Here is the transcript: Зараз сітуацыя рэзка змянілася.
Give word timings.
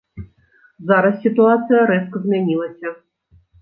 Зараз 0.93 1.21
сітуацыя 1.27 1.87
рэзка 1.93 2.17
змянілася. 2.27 2.87